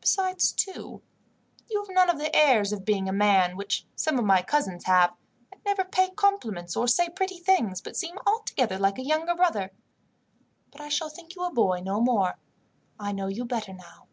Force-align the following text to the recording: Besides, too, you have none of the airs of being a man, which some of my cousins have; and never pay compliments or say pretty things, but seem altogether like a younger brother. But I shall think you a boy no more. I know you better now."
Besides, 0.00 0.50
too, 0.50 1.02
you 1.68 1.80
have 1.84 1.94
none 1.94 2.08
of 2.08 2.16
the 2.16 2.34
airs 2.34 2.72
of 2.72 2.86
being 2.86 3.06
a 3.06 3.12
man, 3.12 3.54
which 3.54 3.84
some 3.94 4.18
of 4.18 4.24
my 4.24 4.40
cousins 4.40 4.84
have; 4.84 5.12
and 5.52 5.60
never 5.62 5.84
pay 5.84 6.08
compliments 6.08 6.74
or 6.74 6.88
say 6.88 7.10
pretty 7.10 7.36
things, 7.36 7.82
but 7.82 7.94
seem 7.94 8.16
altogether 8.26 8.78
like 8.78 8.96
a 8.98 9.04
younger 9.04 9.34
brother. 9.34 9.70
But 10.70 10.80
I 10.80 10.88
shall 10.88 11.10
think 11.10 11.34
you 11.34 11.44
a 11.44 11.52
boy 11.52 11.82
no 11.84 12.00
more. 12.00 12.38
I 12.98 13.12
know 13.12 13.26
you 13.26 13.44
better 13.44 13.74
now." 13.74 14.06